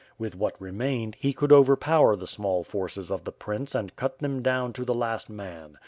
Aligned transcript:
With 0.17 0.35
what 0.35 0.59
remained, 0.59 1.13
he 1.19 1.31
could 1.31 1.51
overpower 1.51 2.15
the 2.15 2.25
small 2.25 2.63
forces 2.63 3.11
of 3.11 3.23
the 3.23 3.31
prince 3.31 3.75
and 3.75 3.95
cut 3.95 4.17
them 4.17 4.41
down 4.41 4.73
to 4.73 4.83
the 4.83 4.95
last 4.95 5.29
man. 5.29 5.77